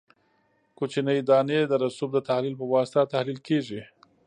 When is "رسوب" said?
1.83-2.09